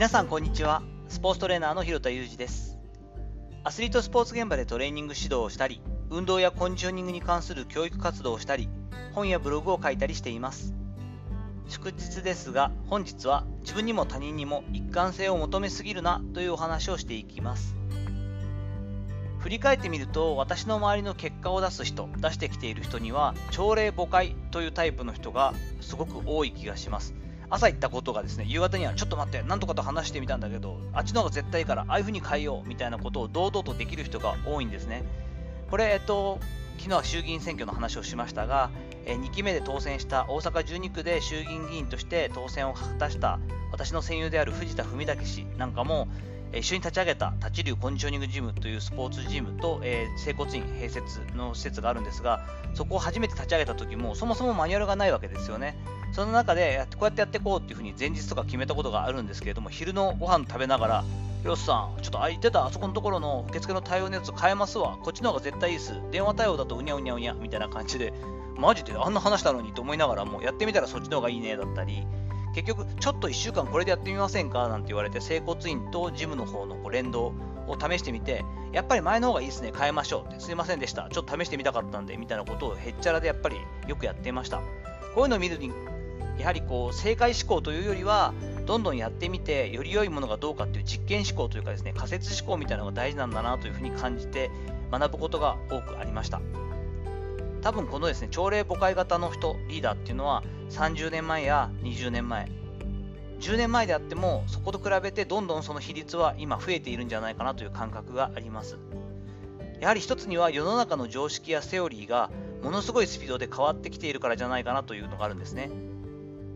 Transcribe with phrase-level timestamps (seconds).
[0.00, 0.82] 皆さんこんにちは。
[1.08, 2.78] スポーツトレーナーの広田裕二です。
[3.64, 8.70] アスリートスポーツ現場でトレーニング指導をしたり運動やコンディショニングに関する教育活動をしたり
[9.12, 10.72] 本やブログを書いたりしています。
[11.68, 17.76] 祝日ですが本日は自分にも他人にも一貫性を求めすぎるなというお話をしていきます。
[19.40, 27.19] 振り返ってみると私の周りの結果を出す人出してきている人には朝礼誤解というタイプの人がすごく多い気がします。
[27.50, 35.02] 朝行ったことがですね夕方にはちょっと待ってなんとかと話してみたんだけどあっちの方が絶対いいからああいう風に変えようみたいなことを堂々とできる人が多いんですね。
[35.70, 36.38] これえっと
[36.78, 38.70] 昨日は衆議院選挙の話をしましたが、
[39.04, 43.38] え2期目で当選した大阪12区で衆議院議員として当選を果たした
[43.70, 46.08] 私の戦友である藤田文武氏なんかも
[46.52, 55.76] 一緒に立ち上げた立ち流コンディショニングジムというスポーツジムと、えー、整骨院併設の施設があるんですがそこを初めて立ち上げた時もそもそもマニュアルがないわけですよね
[56.12, 61.04] その中でこうやってやっていこうっていうふうに前日とか決めたことがあるんですけれども昼のご飯食べながら
[61.44, 64.98] よっさん、ちょっと空いてたあそこのところの受付の対応のやつ変えますわ。
[65.02, 65.94] こっちの方が絶対いいです。
[66.10, 68.12] 電話対応だとうにゃうにゃうにゃみたいな感じで、
[68.58, 72.06] マジであんな話したのにと思いながらもやってみたらそっちの方がいいねだったり、
[72.54, 74.68] 結局ちょっと1週間これでやってみませんか？
[74.68, 77.32] なんて言われて整骨院とジムの方のこう連動
[77.66, 81.08] を試してみてやっぱり前の方がいいですね変えましょうってすいませんでした。
[81.10, 84.58] ちょっと試してみたかったんでみたいなことをへっちゃらでやっぱりよくやっていました。
[85.14, 85.70] こういうのを見るに
[86.38, 88.32] やはりこう正解思考というよりは
[88.66, 94.50] どんどんやってみてより良いものがどうかっていう実験思考というかですね仮説思考みたいなのが大事なんだなというふうに感じて
[94.90, 96.40] 学ぶことが多くありました。
[97.62, 102.48] 多分このですね朝礼誤解型の人リーダーっていうのは30年前や20年前。
[103.40, 108.78] 10年前であってもそこと比べてどんどんその比率は今増えているんじゃないかなという感覚があります。
[109.80, 112.30] やはり一つには世の中の常識やセオリーが
[112.62, 115.70] ものすごいスピードで変わってきているからじゃないかなというのがあるんですね。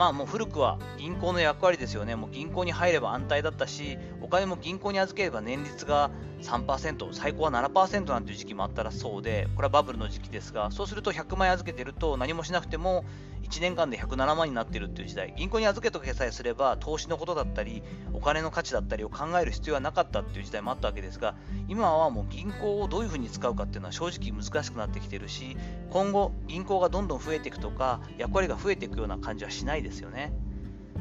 [0.00, 2.16] まあもう古くは銀行の役割ですよね。
[2.16, 13.04] もう銀行に入れば安泰だったし、お金も銀行に預ければ年率が3%、最高は7%なんていう時期もあったらそうで、これはバブルの時期ですが、そうすると100万円預けてると何もしなくても
[13.42, 17.82] 1年間で107万になってるっていう時代、銀行に預けとけさえすれば、投資のことだったり、
[18.14, 21.34] お金の価値だったりを考える必要はなかったっていう時代もあったわけですが、
[21.68, 25.56] 今はもう銀行をどういうふうに使うかっていうのは正直難しくなってきてるし、
[25.90, 30.32] 今後、銀行がどんどん増えていくとか、役割が増えていくような感じはしないですですよね。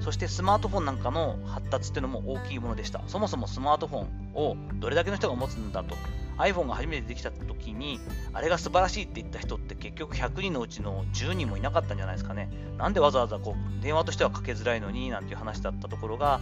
[0.01, 3.01] そしてスマートフォンなんかの発達っていうのも大きいものでした。
[3.07, 5.95] そもそもスマートフォンをどれだけの人が持つんだと
[6.37, 7.99] iPhone が初めてできた時に、
[8.33, 12.49] あれが素晴らしいって言った人って結局100人のうちの10人もいなかったんじゃないですかね。
[12.77, 16.39] なんでわざわざこう電話としてはかけづらいのになんていう話だったところが、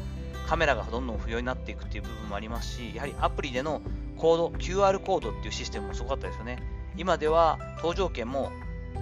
[0.47, 3.81] カメラがどんどん不要になっていくっていう部分もありますし、やはりアプリでの
[4.17, 6.61] コード、QR コードっていうシステムもすごかったですよね。
[6.95, 8.51] 今では搭乗券も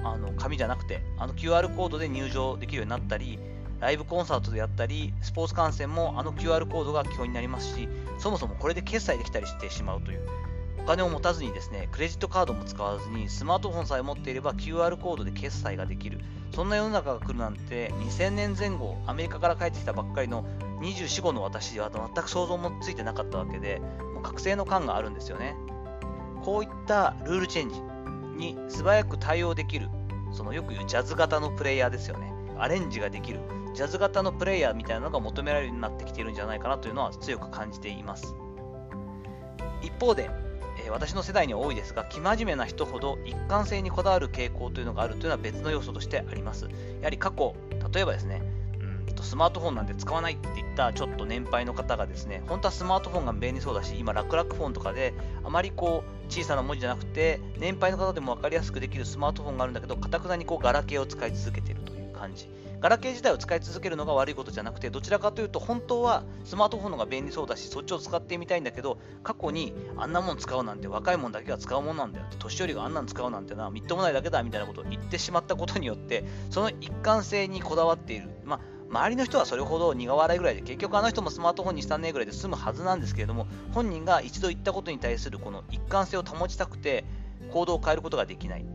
[0.03, 3.39] あの紙じゃなくて、あの QR コードで入場できるようになったり、
[3.79, 7.87] ライブコンサートでやったり、スポーツ観戦もあの QR コードが基本になりますし、
[8.19, 10.21] そもそもこれで決済できたりしてしまうという。
[10.79, 16.19] お金を持たずにですね、クレジットカードも使わずに、スマートフォンさえ持っていれば QR コードで決済ができる。
[16.53, 20.45] そんな世の中が来るなんて、2000年前後、アメリカから帰ってきたばっかりの
[20.81, 23.81] 24、5の私では全く想像もついてなかったわけで、
[24.13, 25.55] もう覚醒の感があるんですよね。
[26.43, 27.81] こういったルールチェンジ
[28.35, 29.89] に素早く対応できる、
[30.31, 32.33] そのよく言うジャズ型のプレイヤーですよね。
[32.57, 33.39] アレンジができる、
[33.73, 38.35] ジャズ型のプレイヤーみたいなのが求められるようになってきているんじゃないかなというのは強く感じています。
[39.81, 40.29] 一方で、
[40.85, 46.65] え私の世代には多いですが、生真面目な人ほど一貫性にこだわる傾向というのがあるというのは別の要素としてあります。
[46.65, 46.69] や
[47.03, 47.55] はり過去、
[47.93, 48.41] 例えばですね、
[49.07, 62.49] うんとスマートフォンなんて使わないって言ったちょっと年配の方がですね、本当はスマートフォンが便利そうだし、今、楽々フォンとかで、あまりこう小さな文字じゃなくて、年配の方でも分かりやすくできるスマートフォンがあるんだけど、かたくなにこうガラケーを使い続けているという感じ。
[62.81, 78.29] ガラケー自体を使い続けるのが悪いことじゃなくて、どちらかというと、本当はスマートフォンの方が便利そうだし、そっちを使ってみたいんだけど、過去にあんなもん使うなんて若いもんだけが使うもんなんだよ、年寄りがあんなん使うなんてな、みっともないだけだみたいなことを言ってしまったことによって、その一貫性にこだわっている。
[78.43, 87.03] まあ周りの人はそれほど苦笑いぐらいで結局あの人もスマートフォンにしたねぐらいで済むはずなんですけれども本人が一度言ったことに対するこの一貫性を保ちたくて
[87.51, 88.65] 行動を変えることができない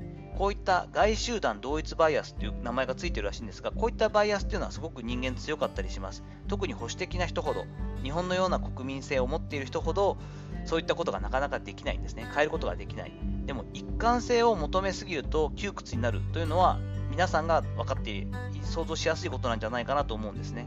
[0.40, 6.22] こういった外集団同一バイアスという名前がついてるらしいんですが、こういったバイアスっていうのはすごく人間強かったりします。
[6.48, 7.66] 特に保守的な人ほど、
[8.02, 10.16] 日本のような国民性を持っている人ほど、
[10.64, 12.26] そういったことがなかなかできないんですね。
[12.32, 13.12] 変えることができない。
[13.44, 16.78] でも、一貫性を求めすぎると窮屈になるというのは、
[17.20, 18.26] 皆さんが分かって
[18.62, 20.66] 想像しやすいことなんじゃないかなと思うんですね。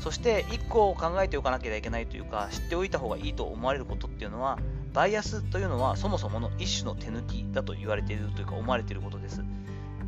[0.00, 4.58] そして、1個考えておかなきゃいけないというか、知っておいた方がいいと思われることっていうのは、
[4.94, 9.44] バイアスというのはそもそもの一種の手抜きだと言われているというか思われていることです。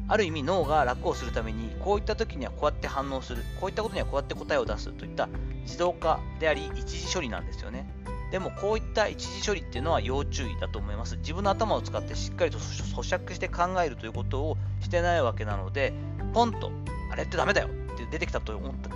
[0.09, 5.29] ある意味脳が楽をするためにこういった時にはこうやって反応するこういったことにはこうやって答えを出すといった
[5.65, 7.87] 自動化であり一時処理なんですよね
[8.31, 11.17] でもこういった一時処理っていうのは要注意だと思います。
[11.17, 15.93] 自分の頭を使ってしっかりと咀嚼して考えるということをしてないわけなので
[16.33, 16.71] ポンと
[17.11, 18.91] あれってダメだよって出てきたと思った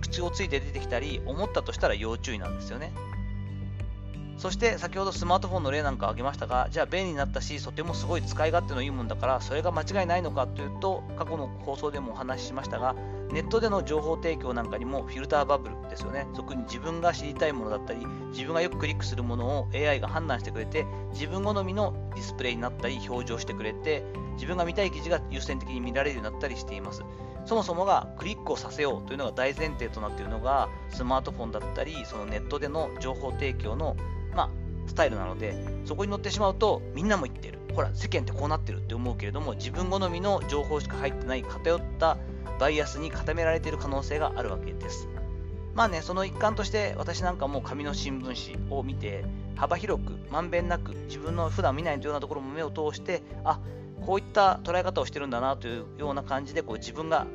[0.00, 2.92] 口をついて出てきたり思ったとしたら要注意なんですよね。
[4.46, 12.94] そして先ほどスマートフォンの例なんか挙げましたが、じゃあ便利になったし、とてもすごい使い勝手のいいもんだから、それが間違いないのかというと、過去の放送でもお話ししましたが、
[13.32, 16.28] ネットでの情報提供なんかにもフィルターバブルですよね。
[16.36, 24.04] 特に自分が知りたいものだったり、自分がよくクリックするものを AI が判断してくれて、自分好みのディスプレイになったり、表示をしてくれて、
[24.34, 27.02] 自分が見たい記事が優先的に見られるようになったりしています。
[27.46, 33.96] そもそもがクリックをさせようというのが大前提となっているのが、スマートフォンだったり、そのネットでの情報提供の、
[34.34, 34.50] まあ、
[34.86, 35.54] スタイルなので
[35.84, 37.58] そこに乗ってしまうとみんなも言ってる。
[37.74, 42.16] ほら世間ってこうなってるって思うけれども自分好みの情報しか入ってない偏った
[42.58, 45.08] バイアスに固められている可能性があるわけです。
[45.74, 49.24] まあねその一環として私なんかも紙の新聞紙を見て
[49.56, 53.60] 幅広くまんべんなく自分の普段見ないというようなところも目を通してあ
[54.04, 57.26] こういった捉え方をしてるんだなというような感じでこう自分が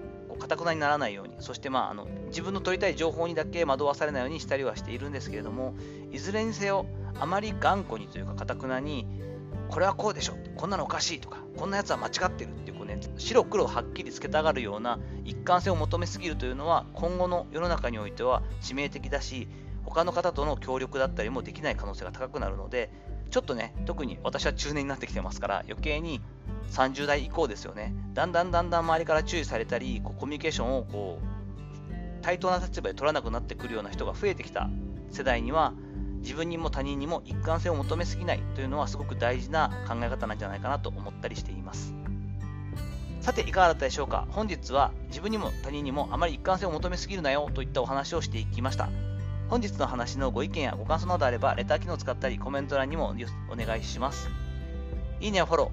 [0.42, 5.76] かたくなにならないように、そしてまああの自分の取りたい情報にだけ惑わされないようにしたりはしているんですけれども、
[6.12, 6.86] いずれにせよ、
[7.20, 9.06] あまり頑固にというか、かたくなに、
[9.70, 19.48] これはこうでしょ、こんなのおかしいとか、こんなやつは間違ってるっていうこう、ね、白黒はっきりつけたがるような一貫性を求めすぎるというのは、今後の世の中においては致命的だし、
[19.86, 22.90] 他の方との協力だったりもできない可能性が高くなるので、
[23.32, 26.22] ちょっとね、特に私は中年になってきてますから、余計に
[26.72, 31.26] 30代以降ですよね、だんだんだんだん周りから注意されたり、こうコミュニケーションをこう
[32.22, 34.70] 対等な立場で取らなくなってくるような人が増えてきた
[35.12, 35.74] 世代には、
[36.20, 41.96] 自分にも他人にも一貫性を求めすぎないというのはすごく大事な考え方なんじゃないかなと思ったりしています。
[43.22, 44.28] さて、いかがだったでしょうか？
[44.32, 48.90] 本日は自分にも他人にもあまり一貫性を求めすぎるなよといったお話をしていきました。
[49.52, 53.14] 本日の話のご意見やご感想などあれば、レター機能を使ったりコメント欄にも
[53.52, 54.30] お願いします。
[55.20, 55.72] いいねやフォロ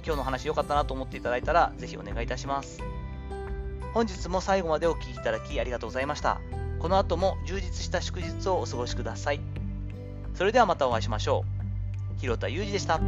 [0.00, 2.82] ー、今日の話良かったなと思っていただいたら、ぜひお願いいたします。
[3.94, 6.40] 本日も最後までお聴きいただきありがとうございました。
[6.80, 9.40] この後も充実した祝日をお過ごしください。
[10.34, 11.44] それではまたお会いしましょ
[12.16, 12.20] う。
[12.20, 13.00] 広田裕二でした。